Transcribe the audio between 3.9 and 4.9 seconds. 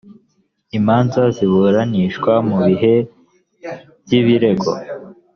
bw ibirego